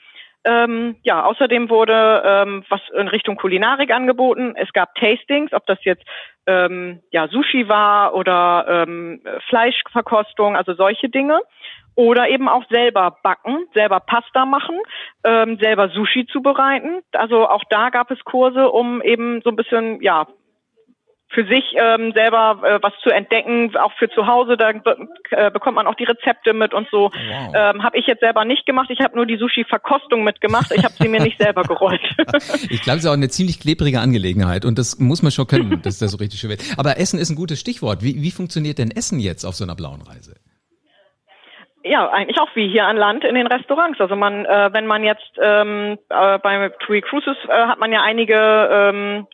Ähm, 0.45 0.97
ja, 1.03 1.23
außerdem 1.23 1.69
wurde 1.69 2.23
ähm, 2.25 2.63
was 2.69 2.81
in 2.97 3.07
Richtung 3.07 3.38
Kulinarik 3.38 3.91
angeboten. 3.91 4.55
Es 4.57 4.73
gab 4.73 4.93
Tastings, 4.95 5.53
ob 5.53 5.65
das 5.65 5.77
jetzt 5.83 6.03
ähm, 6.47 7.01
ja 7.12 7.27
Sushi 7.29 7.69
war 7.69 8.13
oder 8.13 8.65
ähm, 8.67 9.21
Fleischverkostung, 9.47 10.55
also 10.55 10.73
solche 10.73 11.09
Dinge. 11.09 11.39
Oder 11.95 12.27
eben 12.27 12.50
auch 12.50 12.63
selber 12.71 13.19
backen, 13.21 13.67
selber 13.75 14.00
Pasta 14.00 14.47
machen, 14.47 14.79
ähm, 15.23 15.59
selber 15.62 15.89
Sushi 15.89 16.25
zubereiten. 16.25 17.01
Also 17.12 17.47
auch 17.47 17.63
da 17.69 17.89
gab 17.91 18.09
es 18.09 18.23
Kurse, 18.23 18.71
um 18.71 19.00
eben 19.03 19.41
so 19.43 19.51
ein 19.51 19.55
bisschen 19.55 20.01
ja 20.01 20.25
für 21.33 21.45
sich 21.45 21.63
ähm, 21.75 22.11
selber 22.13 22.61
äh, 22.63 22.79
was 22.81 22.93
zu 23.01 23.09
entdecken, 23.09 23.75
auch 23.77 23.91
für 23.93 24.09
zu 24.09 24.27
Hause, 24.27 24.55
da 24.55 24.71
äh, 25.31 25.51
bekommt 25.51 25.75
man 25.75 25.87
auch 25.87 25.95
die 25.95 26.03
Rezepte 26.03 26.53
mit 26.53 26.73
und 26.73 26.87
so. 26.91 27.11
Wow. 27.11 27.53
Ähm, 27.55 27.83
habe 27.83 27.97
ich 27.97 28.05
jetzt 28.05 28.19
selber 28.19 28.45
nicht 28.45 28.65
gemacht. 28.65 28.89
Ich 28.89 28.99
habe 28.99 29.15
nur 29.15 29.25
die 29.25 29.37
Sushi-Verkostung 29.37 30.23
mitgemacht. 30.23 30.71
Ich 30.71 30.83
habe 30.83 30.93
sie 30.93 31.07
mir 31.07 31.21
nicht 31.21 31.41
selber 31.41 31.63
gerollt. 31.63 32.01
ich 32.69 32.81
glaube, 32.81 32.97
es 32.97 33.03
ist 33.03 33.07
auch 33.07 33.13
eine 33.13 33.29
ziemlich 33.29 33.59
klebrige 33.59 33.99
Angelegenheit 33.99 34.65
und 34.65 34.77
das 34.77 34.99
muss 34.99 35.23
man 35.23 35.31
schon 35.31 35.47
können, 35.47 35.81
dass 35.81 35.99
das 35.99 36.11
so 36.11 36.17
richtig 36.17 36.39
schön 36.39 36.51
wird. 36.51 36.61
Aber 36.77 36.97
Essen 36.97 37.19
ist 37.19 37.29
ein 37.29 37.35
gutes 37.35 37.59
Stichwort. 37.59 38.03
Wie, 38.03 38.21
wie 38.21 38.31
funktioniert 38.31 38.77
denn 38.77 38.91
Essen 38.91 39.19
jetzt 39.19 39.43
auf 39.45 39.55
so 39.55 39.63
einer 39.63 39.75
blauen 39.75 40.01
Reise? 40.01 40.35
Ja, 41.85 42.09
eigentlich 42.09 42.39
auch 42.39 42.47
wie 42.55 42.69
hier 42.69 42.85
an 42.85 42.95
Land 42.95 43.25
in 43.25 43.35
den 43.35 43.47
Restaurants. 43.47 43.99
Also 43.99 44.15
man, 44.15 44.45
äh, 44.45 44.69
wenn 44.71 44.87
man 44.87 45.03
jetzt 45.03 45.31
ähm, 45.41 45.97
äh, 46.09 46.39
bei 46.39 46.69
TUI 46.85 47.01
Cruises 47.01 47.35
äh, 47.49 47.51
hat 47.51 47.79
man 47.79 47.91
ja 47.91 48.01
einige 48.01 48.35
ähm, 48.71 49.27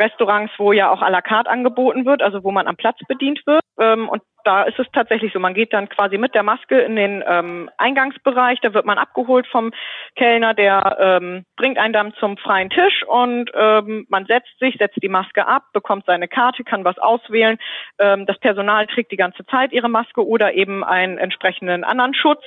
Restaurants, 0.00 0.52
wo 0.58 0.72
ja 0.72 0.90
auch 0.90 1.02
à 1.02 1.10
la 1.10 1.20
carte 1.20 1.50
angeboten 1.50 2.06
wird, 2.06 2.22
also 2.22 2.42
wo 2.42 2.50
man 2.50 2.66
am 2.66 2.76
Platz 2.76 2.98
bedient 3.06 3.40
wird. 3.46 3.62
Ähm, 3.78 4.08
und 4.08 4.22
da 4.44 4.62
ist 4.62 4.78
es 4.78 4.86
tatsächlich 4.92 5.32
so, 5.32 5.38
man 5.38 5.54
geht 5.54 5.72
dann 5.72 5.88
quasi 5.88 6.16
mit 6.18 6.34
der 6.34 6.42
Maske 6.42 6.80
in 6.80 6.96
den 6.96 7.22
ähm, 7.26 7.70
Eingangsbereich, 7.76 8.58
da 8.60 8.74
wird 8.74 8.86
man 8.86 8.98
abgeholt 8.98 9.46
vom 9.46 9.72
Kellner, 10.16 10.54
der 10.54 10.96
ähm, 10.98 11.44
bringt 11.56 11.78
einen 11.78 11.92
dann 11.92 12.14
zum 12.14 12.36
freien 12.38 12.70
Tisch 12.70 13.04
und 13.06 13.50
ähm, 13.54 14.06
man 14.08 14.26
setzt 14.26 14.58
sich, 14.58 14.76
setzt 14.78 15.02
die 15.02 15.08
Maske 15.08 15.46
ab, 15.46 15.64
bekommt 15.72 16.06
seine 16.06 16.28
Karte, 16.28 16.64
kann 16.64 16.84
was 16.84 16.98
auswählen. 16.98 17.58
Ähm, 17.98 18.26
das 18.26 18.38
Personal 18.38 18.86
trägt 18.86 19.12
die 19.12 19.16
ganze 19.16 19.44
Zeit 19.46 19.72
ihre 19.72 19.88
Maske 19.88 20.26
oder 20.26 20.54
eben 20.54 20.84
einen 20.84 21.18
entsprechenden 21.18 21.84
anderen 21.84 22.14
Schutz 22.14 22.42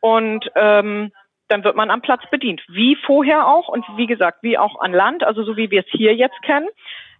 und 0.00 0.50
ähm, 0.54 1.12
dann 1.52 1.64
wird 1.64 1.76
man 1.76 1.90
am 1.90 2.00
Platz 2.00 2.22
bedient. 2.30 2.62
Wie 2.68 2.96
vorher 2.96 3.46
auch 3.46 3.68
und 3.68 3.84
wie 3.96 4.06
gesagt, 4.06 4.38
wie 4.42 4.56
auch 4.56 4.80
an 4.80 4.92
Land, 4.92 5.22
also 5.22 5.44
so 5.44 5.56
wie 5.56 5.70
wir 5.70 5.80
es 5.80 5.90
hier 5.90 6.14
jetzt 6.14 6.40
kennen. 6.42 6.68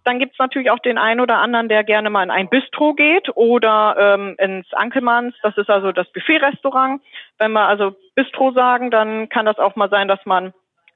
Dann 0.04 0.18
gibt's 0.18 0.38
natürlich 0.38 0.70
auch 0.70 0.80
den 0.80 0.98
einen 0.98 1.20
oder 1.20 1.38
anderen, 1.38 1.68
der 1.68 1.84
gerne 1.84 2.10
mal 2.10 2.24
in 2.24 2.30
ein 2.30 2.48
Bistro 2.48 2.94
geht 2.94 3.28
oder 3.36 3.94
ähm, 3.98 4.34
ins 4.38 4.72
Ankelmanns, 4.72 5.34
das 5.42 5.56
ist 5.58 5.70
also 5.70 5.92
das 5.92 6.10
Buffet-Restaurant. 6.12 7.02
Wenn 7.38 7.52
wir 7.52 7.68
also 7.68 7.94
Bistro 8.16 8.52
sagen, 8.52 8.90
dann 8.90 9.28
kann 9.28 9.46
das 9.46 9.58
auch 9.58 9.76
mal 9.76 9.90
sein, 9.90 10.08
dass 10.08 10.24
man 10.24 10.52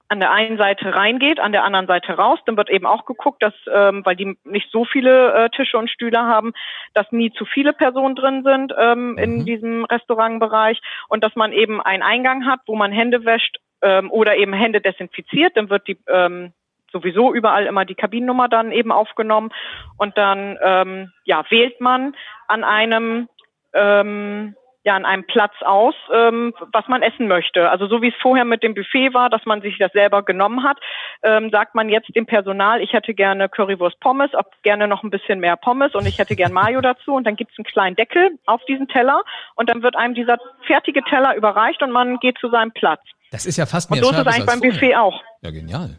an 0.08 0.20
der 0.20 0.30
einen 0.30 0.56
Seite 0.56 0.94
reingeht, 0.94 1.40
an 1.40 1.52
der 1.52 1.64
anderen 1.64 1.86
Seite 1.86 2.12
raus. 2.12 2.38
Dann 2.46 2.56
wird 2.56 2.70
eben 2.70 2.86
auch 2.86 3.04
geguckt, 3.04 3.42
dass, 3.42 3.54
ähm, 3.72 4.04
weil 4.04 4.16
die 4.16 4.36
nicht 4.44 4.70
so 4.70 4.84
viele 4.84 5.32
äh, 5.34 5.50
Tische 5.50 5.78
und 5.78 5.90
Stühle 5.90 6.20
haben, 6.20 6.52
dass 6.94 7.10
nie 7.12 7.32
zu 7.32 7.44
viele 7.44 7.72
Personen 7.72 8.14
drin 8.14 8.42
sind 8.44 8.72
ähm, 8.78 9.12
mhm. 9.12 9.18
in 9.18 9.44
diesem 9.44 9.84
Restaurantbereich 9.84 10.80
und 11.08 11.25
dass 11.25 11.34
man 11.34 11.52
eben 11.52 11.80
einen 11.80 12.02
Eingang 12.02 12.46
hat, 12.46 12.60
wo 12.66 12.76
man 12.76 12.92
Hände 12.92 13.25
wäscht 13.25 13.58
ähm, 13.82 14.10
oder 14.10 14.36
eben 14.36 14.52
Hände 14.52 14.80
desinfiziert. 14.80 15.56
Dann 15.56 15.70
wird 15.70 15.88
die 15.88 15.98
ähm, 16.08 16.52
sowieso 16.92 17.34
überall 17.34 17.66
immer 17.66 17.84
die 17.84 17.94
Kabinennummer 17.94 18.48
dann 18.48 18.72
eben 18.72 18.92
aufgenommen 18.92 19.50
und 19.98 20.16
dann 20.16 20.56
ähm, 20.62 21.12
ja 21.25 21.44
wählt 21.50 21.80
man 21.80 22.14
an 22.48 22.64
einem 22.64 23.28
ähm, 23.75 24.54
ja 24.87 24.97
an 24.97 25.05
einem 25.05 25.25
Platz 25.25 25.52
aus, 25.61 25.95
ähm, 26.12 26.55
was 26.73 26.88
man 26.88 27.02
essen 27.02 27.28
möchte. 27.28 27.69
Also 27.69 27.87
so 27.87 28.00
wie 28.00 28.09
es 28.09 28.14
vorher 28.23 28.45
mit 28.45 28.62
dem 28.62 28.75
Buffet 28.75 29.12
war, 29.12 29.28
dass 29.28 29.45
man 29.45 29.61
sich 29.61 29.76
das 29.78 29.93
selber 29.93 30.23
genommen 30.23 30.62
hat, 30.62 30.78
ähm, 31.23 31.50
sagt 31.50 31.75
man 31.75 31.88
jetzt 31.88 32.14
dem 32.16 32.25
Personal, 32.25 32.81
ich 32.81 32.93
hätte 32.93 33.12
gerne 33.12 33.49
Currywurst 33.49 34.00
Pommes, 34.00 34.31
ob 34.35 34.50
gerne 34.62 34.88
noch 34.88 35.02
ein 35.02 35.11
bisschen 35.11 35.40
mehr 35.40 35.57
Pommes 35.57 35.95
und 35.95 36.07
ich 36.07 36.19
hätte 36.19 36.37
gern 36.37 36.52
Mayo 36.52 36.81
dazu 36.81 37.14
und 37.14 37.26
dann 37.26 37.37
gibt 37.37 37.52
es 37.52 37.59
einen 37.59 37.66
kleinen 37.66 37.97
Deckel 37.97 38.38
auf 38.47 38.64
diesen 38.64 38.88
Teller 38.88 39.23
und 39.57 39.69
dann 39.69 39.83
wird 39.83 39.97
einem 39.97 40.14
dieser 40.14 40.38
fertige 40.66 41.02
Teller 41.02 41.37
überreicht 41.37 41.83
und 41.83 41.90
man 41.90 42.19
geht 42.19 42.38
zu 42.38 42.49
seinem 42.49 42.71
Platz. 42.73 43.00
Das 43.33 43.45
ist 43.45 43.57
ja 43.57 43.66
fast 43.66 43.90
mehr 43.90 43.99
Und 43.99 44.05
so 44.05 44.12
ist 44.12 44.26
es 44.26 44.26
eigentlich 44.26 44.47
beim. 44.47 44.61
Buffet 44.61 44.97
auch. 44.97 45.21
Ja, 45.43 45.50
genial. 45.50 45.99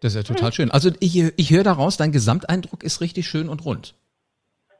Das 0.00 0.14
ist 0.14 0.28
ja 0.28 0.34
total 0.34 0.50
hm. 0.50 0.52
schön. 0.52 0.70
Also 0.70 0.90
ich, 1.00 1.16
ich 1.16 1.50
höre 1.50 1.64
daraus, 1.64 1.96
dein 1.96 2.12
Gesamteindruck 2.12 2.82
ist 2.82 3.00
richtig 3.00 3.26
schön 3.26 3.48
und 3.48 3.64
rund. 3.64 3.94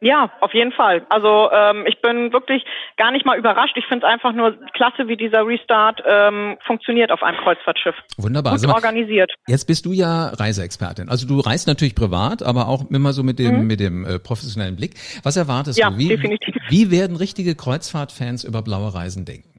Ja, 0.01 0.31
auf 0.41 0.53
jeden 0.53 0.73
Fall. 0.73 1.07
Also 1.09 1.51
ähm, 1.53 1.87
ich 1.87 2.01
bin 2.03 2.33
wirklich 2.33 2.65
gar 2.97 3.11
nicht 3.11 3.25
mal 3.25 3.39
überrascht. 3.39 3.77
Ich 3.77 3.87
finde 3.87 4.07
es 4.07 4.13
einfach 4.13 4.33
nur 4.33 4.57
klasse, 4.73 5.09
wie 5.09 5.17
dieser 5.17 5.47
Restart 5.47 6.03
ähm, 6.07 6.59
funktioniert 6.67 7.11
auf 7.11 7.23
einem 7.23 7.39
Kreuzfahrtschiff. 7.39 7.95
Wunderbar. 8.19 8.53
Gut 8.53 8.65
also, 8.65 8.75
organisiert. 8.75 9.33
Jetzt 9.47 9.67
bist 9.67 9.87
du 9.87 9.93
ja 9.93 10.29
Reiseexpertin. 10.29 11.09
Also 11.09 11.27
du 11.27 11.41
reist 11.41 11.67
natürlich 11.67 11.95
privat, 11.95 12.43
aber 12.43 12.69
auch 12.69 12.91
immer 12.91 13.13
so 13.13 13.23
mit 13.23 13.39
dem 13.39 13.61
mhm. 13.61 13.67
mit 13.67 13.81
dem 13.81 14.05
äh, 14.05 14.19
professionellen 14.19 14.77
Blick. 14.77 14.95
Was 15.23 15.37
erwartest 15.37 15.79
ja, 15.79 15.91
du? 15.91 15.99
Wie, 15.99 16.09
definitiv. 16.09 16.55
wie 16.69 16.91
werden 16.91 17.17
richtige 17.17 17.55
Kreuzfahrtfans 17.55 18.45
über 18.45 18.63
blaue 18.63 18.95
Reisen 18.95 19.25
denken? 19.25 19.55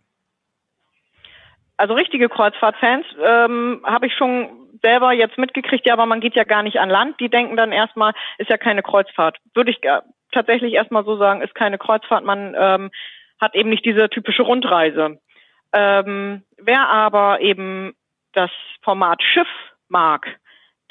Also 1.77 1.93
richtige 1.93 2.29
Kreuzfahrtfans 2.29 3.05
ähm, 3.25 3.81
habe 3.85 4.07
ich 4.07 4.13
schon 4.13 4.49
selber 4.81 5.11
jetzt 5.11 5.37
mitgekriegt, 5.37 5.85
ja, 5.85 5.93
aber 5.93 6.05
man 6.05 6.21
geht 6.21 6.35
ja 6.35 6.43
gar 6.43 6.63
nicht 6.63 6.77
an 6.77 6.89
Land. 6.89 7.19
Die 7.19 7.29
denken 7.29 7.57
dann 7.57 7.71
erstmal, 7.71 8.13
ist 8.37 8.49
ja 8.49 8.57
keine 8.57 8.83
Kreuzfahrt. 8.83 9.37
Würde 9.53 9.71
ich 9.71 9.79
tatsächlich 10.35 10.73
erstmal 10.73 11.03
so 11.03 11.17
sagen, 11.17 11.41
ist 11.41 11.55
keine 11.55 11.79
Kreuzfahrt. 11.79 12.23
Man 12.23 12.55
ähm, 12.57 12.91
hat 13.41 13.55
eben 13.55 13.69
nicht 13.69 13.85
diese 13.85 14.09
typische 14.09 14.43
Rundreise. 14.43 15.19
Ähm, 15.73 16.43
wer 16.57 16.89
aber 16.89 17.41
eben 17.41 17.95
das 18.33 18.51
Format 18.83 19.23
Schiff 19.23 19.47
mag, 19.89 20.27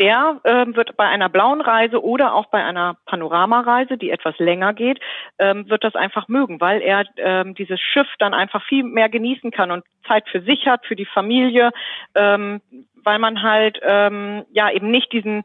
der 0.00 0.40
ähm, 0.44 0.74
wird 0.74 0.96
bei 0.96 1.06
einer 1.06 1.28
blauen 1.28 1.60
Reise 1.60 2.02
oder 2.02 2.34
auch 2.34 2.46
bei 2.46 2.64
einer 2.64 2.96
Panoramareise, 3.06 3.96
die 3.96 4.10
etwas 4.10 4.36
länger 4.38 4.74
geht, 4.74 4.98
ähm, 5.38 5.68
wird 5.70 5.84
das 5.84 5.94
einfach 5.94 6.26
mögen, 6.26 6.60
weil 6.60 6.82
er 6.82 7.04
ähm, 7.16 7.54
dieses 7.54 7.80
Schiff 7.80 8.08
dann 8.18 8.34
einfach 8.34 8.64
viel 8.64 8.82
mehr 8.82 9.08
genießen 9.08 9.52
kann 9.52 9.70
und 9.70 9.84
Zeit 10.06 10.28
für 10.28 10.40
sich 10.42 10.66
hat, 10.66 10.84
für 10.84 10.96
die 10.96 11.06
Familie, 11.06 11.70
ähm, 12.16 12.60
weil 13.04 13.20
man 13.20 13.42
halt 13.42 13.78
ähm, 13.82 14.44
ja 14.50 14.70
eben 14.70 14.90
nicht 14.90 15.12
diesen 15.12 15.44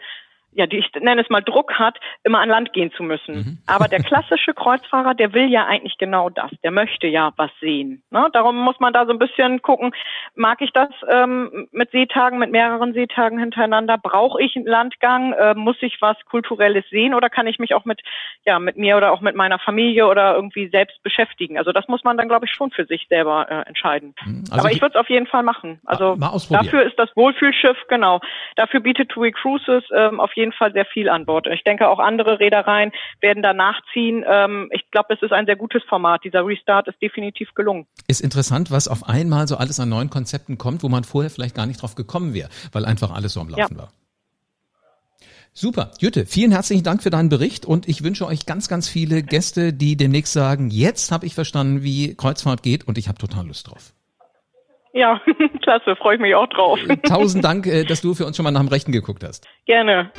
ja, 0.59 0.67
die 0.67 0.77
ich 0.77 0.91
nenne 0.99 1.21
es 1.21 1.29
mal 1.29 1.41
Druck 1.41 1.79
hat, 1.79 1.97
immer 2.23 2.41
an 2.41 2.49
Land 2.49 2.73
gehen 2.73 2.91
zu 2.91 3.01
müssen. 3.01 3.35
Mhm. 3.35 3.57
Aber 3.67 3.87
der 3.87 4.03
klassische 4.03 4.53
Kreuzfahrer, 4.53 5.15
der 5.15 5.33
will 5.33 5.49
ja 5.49 5.65
eigentlich 5.65 5.97
genau 5.97 6.29
das. 6.29 6.51
Der 6.63 6.71
möchte 6.71 7.07
ja 7.07 7.31
was 7.37 7.49
sehen. 7.61 8.03
Ne? 8.11 8.27
Darum 8.33 8.57
muss 8.57 8.79
man 8.79 8.91
da 8.91 9.05
so 9.05 9.13
ein 9.13 9.19
bisschen 9.19 9.61
gucken, 9.61 9.93
mag 10.35 10.61
ich 10.61 10.71
das 10.73 10.89
ähm, 11.09 11.69
mit 11.71 11.91
Seetagen, 11.91 12.39
mit 12.39 12.51
mehreren 12.51 12.93
Seetagen 12.93 13.39
hintereinander? 13.39 13.97
Brauche 13.97 14.41
ich 14.41 14.55
einen 14.57 14.65
Landgang? 14.65 15.31
Äh, 15.31 15.53
muss 15.55 15.77
ich 15.79 15.97
was 16.01 16.17
Kulturelles 16.25 16.83
sehen 16.89 17.13
oder 17.13 17.29
kann 17.29 17.47
ich 17.47 17.57
mich 17.57 17.73
auch 17.73 17.85
mit, 17.85 18.01
ja, 18.45 18.59
mit 18.59 18.75
mir 18.75 18.97
oder 18.97 19.13
auch 19.13 19.21
mit 19.21 19.35
meiner 19.35 19.59
Familie 19.59 20.07
oder 20.07 20.35
irgendwie 20.35 20.67
selbst 20.67 21.01
beschäftigen? 21.03 21.57
Also 21.57 21.71
das 21.71 21.87
muss 21.87 22.03
man 22.03 22.17
dann, 22.17 22.27
glaube 22.27 22.47
ich, 22.47 22.51
schon 22.51 22.71
für 22.71 22.85
sich 22.85 23.07
selber 23.07 23.47
äh, 23.49 23.67
entscheiden. 23.67 24.13
Mhm. 24.25 24.43
Also 24.51 24.65
Aber 24.65 24.73
ich 24.73 24.81
würde 24.81 24.95
es 24.95 24.99
auf 24.99 25.09
jeden 25.09 25.27
Fall 25.27 25.43
machen. 25.43 25.79
Also 25.85 26.17
dafür 26.49 26.83
ist 26.83 26.99
das 26.99 27.15
Wohlfühlschiff, 27.15 27.77
genau. 27.87 28.19
Dafür 28.57 28.81
bietet 28.81 29.07
TUI 29.09 29.31
Cruises 29.31 29.85
ähm, 29.95 30.19
auf 30.19 30.33
jeden 30.35 30.48
Fall 30.51 30.73
sehr 30.73 30.85
viel 30.85 31.09
an 31.09 31.25
Bord. 31.25 31.47
Ich 31.47 31.63
denke, 31.63 31.89
auch 31.89 31.99
andere 31.99 32.39
Reedereien 32.39 32.91
werden 33.21 33.43
da 33.43 33.53
nachziehen. 33.53 34.23
Ähm, 34.27 34.69
ich 34.71 34.89
glaube, 34.91 35.13
es 35.13 35.21
ist 35.21 35.31
ein 35.31 35.45
sehr 35.45 35.55
gutes 35.55 35.83
Format. 35.83 36.23
Dieser 36.23 36.45
Restart 36.45 36.87
ist 36.87 37.01
definitiv 37.01 37.53
gelungen. 37.53 37.87
Ist 38.07 38.21
interessant, 38.21 38.71
was 38.71 38.87
auf 38.87 39.07
einmal 39.07 39.47
so 39.47 39.57
alles 39.57 39.79
an 39.79 39.89
neuen 39.89 40.09
Konzepten 40.09 40.57
kommt, 40.57 40.83
wo 40.83 40.89
man 40.89 41.03
vorher 41.03 41.29
vielleicht 41.29 41.55
gar 41.55 41.65
nicht 41.65 41.81
drauf 41.81 41.95
gekommen 41.95 42.33
wäre, 42.33 42.49
weil 42.71 42.85
einfach 42.85 43.11
alles 43.11 43.33
so 43.33 43.41
am 43.41 43.49
Laufen 43.49 43.75
ja. 43.75 43.81
war. 43.83 43.89
Super. 45.53 45.91
Jütte, 45.99 46.25
vielen 46.25 46.51
herzlichen 46.51 46.83
Dank 46.83 47.03
für 47.03 47.09
deinen 47.09 47.29
Bericht 47.29 47.65
und 47.65 47.87
ich 47.87 48.03
wünsche 48.03 48.25
euch 48.25 48.45
ganz, 48.45 48.69
ganz 48.69 48.87
viele 48.87 49.23
Gäste, 49.23 49.73
die 49.73 49.97
demnächst 49.97 50.31
sagen, 50.31 50.69
jetzt 50.69 51.11
habe 51.11 51.25
ich 51.25 51.35
verstanden, 51.35 51.83
wie 51.83 52.15
Kreuzfahrt 52.15 52.63
geht 52.63 52.87
und 52.87 52.97
ich 52.97 53.07
habe 53.07 53.17
total 53.17 53.47
Lust 53.47 53.67
drauf. 53.69 53.93
Ja, 54.93 55.21
klasse, 55.61 55.95
freue 55.95 56.15
ich 56.15 56.21
mich 56.21 56.35
auch 56.35 56.47
drauf. 56.47 56.79
Tausend 57.07 57.43
Dank, 57.43 57.67
äh, 57.67 57.83
dass 57.83 58.01
du 58.01 58.13
für 58.13 58.25
uns 58.25 58.37
schon 58.37 58.43
mal 58.43 58.51
nach 58.51 58.61
dem 58.61 58.69
Rechten 58.69 58.91
geguckt 58.91 59.23
hast. 59.23 59.47
Gerne. 59.65 60.11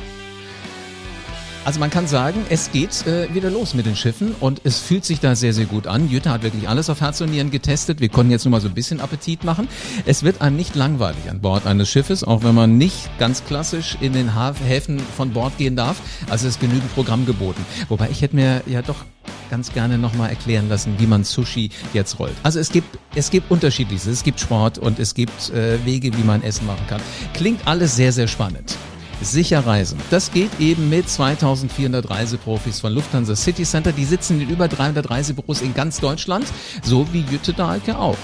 Also 1.62 1.78
man 1.78 1.90
kann 1.90 2.06
sagen, 2.06 2.46
es 2.48 2.72
geht 2.72 3.06
äh, 3.06 3.32
wieder 3.34 3.50
los 3.50 3.74
mit 3.74 3.84
den 3.84 3.94
Schiffen 3.94 4.34
und 4.40 4.62
es 4.64 4.78
fühlt 4.78 5.04
sich 5.04 5.20
da 5.20 5.36
sehr, 5.36 5.52
sehr 5.52 5.66
gut 5.66 5.86
an. 5.86 6.08
Jutta 6.08 6.30
hat 6.30 6.42
wirklich 6.42 6.66
alles 6.68 6.88
auf 6.88 7.02
Herz 7.02 7.20
und 7.20 7.30
Nieren 7.30 7.50
getestet. 7.50 8.00
Wir 8.00 8.08
konnten 8.08 8.32
jetzt 8.32 8.46
nur 8.46 8.52
mal 8.52 8.62
so 8.62 8.68
ein 8.68 8.74
bisschen 8.74 8.98
Appetit 8.98 9.44
machen. 9.44 9.68
Es 10.06 10.22
wird 10.22 10.40
einem 10.40 10.56
nicht 10.56 10.74
langweilig 10.74 11.28
an 11.28 11.40
Bord 11.40 11.66
eines 11.66 11.90
Schiffes, 11.90 12.24
auch 12.24 12.42
wenn 12.44 12.54
man 12.54 12.78
nicht 12.78 13.10
ganz 13.18 13.44
klassisch 13.44 13.98
in 14.00 14.14
den 14.14 14.30
Häfen 14.64 14.98
von 15.16 15.32
Bord 15.32 15.58
gehen 15.58 15.76
darf. 15.76 16.00
Also 16.30 16.48
es 16.48 16.54
ist 16.54 16.60
genügend 16.60 16.94
Programm 16.94 17.26
geboten. 17.26 17.64
Wobei 17.90 18.08
ich 18.08 18.22
hätte 18.22 18.36
mir 18.36 18.62
ja 18.64 18.80
doch 18.80 19.04
ganz 19.50 19.70
gerne 19.72 19.98
nochmal 19.98 20.30
erklären 20.30 20.68
lassen, 20.70 20.94
wie 20.96 21.06
man 21.06 21.24
Sushi 21.24 21.70
jetzt 21.92 22.18
rollt. 22.18 22.34
Also 22.42 22.58
es 22.58 22.70
gibt, 22.70 22.98
es 23.14 23.30
gibt 23.30 23.50
unterschiedliches. 23.50 24.06
Es 24.06 24.22
gibt 24.22 24.40
Sport 24.40 24.78
und 24.78 24.98
es 24.98 25.14
gibt 25.14 25.50
äh, 25.50 25.84
Wege, 25.84 26.16
wie 26.16 26.22
man 26.22 26.42
Essen 26.42 26.66
machen 26.66 26.86
kann. 26.88 27.02
Klingt 27.34 27.66
alles 27.66 27.96
sehr, 27.96 28.12
sehr 28.12 28.28
spannend 28.28 28.76
sicher 29.20 29.66
reisen. 29.66 29.98
Das 30.10 30.32
geht 30.32 30.50
eben 30.58 30.88
mit 30.90 31.08
2400 31.08 32.08
Reiseprofis 32.08 32.80
von 32.80 32.92
Lufthansa 32.92 33.36
City 33.36 33.64
Center. 33.64 33.92
Die 33.92 34.04
sitzen 34.04 34.40
in 34.40 34.48
über 34.48 34.68
300 34.68 35.10
Reisebüros 35.10 35.62
in 35.62 35.74
ganz 35.74 36.00
Deutschland, 36.00 36.46
so 36.82 37.06
wie 37.12 37.20
Jütte 37.20 37.52
Dahlke 37.52 37.98
auch. 37.98 38.18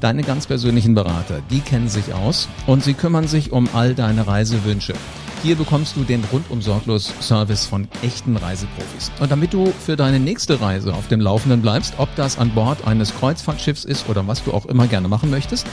Deine 0.00 0.22
ganz 0.22 0.46
persönlichen 0.46 0.94
Berater, 0.94 1.40
die 1.50 1.60
kennen 1.60 1.88
sich 1.88 2.12
aus 2.12 2.48
und 2.66 2.82
sie 2.82 2.94
kümmern 2.94 3.28
sich 3.28 3.52
um 3.52 3.68
all 3.72 3.94
deine 3.94 4.26
Reisewünsche. 4.26 4.94
Hier 5.42 5.56
bekommst 5.56 5.96
du 5.96 6.04
den 6.04 6.24
rundum 6.32 6.62
sorglos 6.62 7.12
Service 7.20 7.66
von 7.66 7.86
echten 8.02 8.36
Reiseprofis. 8.36 9.12
Und 9.20 9.30
damit 9.30 9.52
du 9.52 9.72
für 9.72 9.94
deine 9.94 10.18
nächste 10.18 10.60
Reise 10.60 10.94
auf 10.94 11.08
dem 11.08 11.20
Laufenden 11.20 11.60
bleibst, 11.60 11.94
ob 11.98 12.08
das 12.16 12.38
an 12.38 12.54
Bord 12.54 12.86
eines 12.86 13.14
Kreuzfahrtschiffs 13.14 13.84
ist 13.84 14.08
oder 14.08 14.26
was 14.26 14.42
du 14.42 14.54
auch 14.54 14.64
immer 14.64 14.86
gerne 14.86 15.06
machen 15.06 15.30
möchtest, 15.30 15.66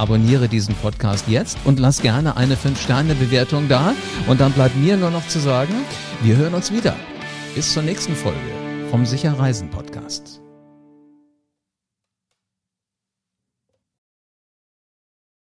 abonniere 0.00 0.48
diesen 0.48 0.74
Podcast 0.76 1.28
jetzt 1.28 1.58
und 1.64 1.78
lass 1.78 2.00
gerne 2.00 2.36
eine 2.36 2.56
5-Sterne-Bewertung 2.56 3.68
da. 3.68 3.94
Und 4.26 4.40
dann 4.40 4.52
bleibt 4.52 4.76
mir 4.76 4.96
nur 4.96 5.10
noch 5.10 5.26
zu 5.28 5.38
sagen, 5.38 5.74
wir 6.22 6.36
hören 6.36 6.54
uns 6.54 6.72
wieder. 6.72 6.96
Bis 7.54 7.72
zur 7.72 7.82
nächsten 7.82 8.16
Folge 8.16 8.38
vom 8.90 9.04
Sicher 9.04 9.38
Reisen 9.38 9.70
Podcast. 9.70 10.39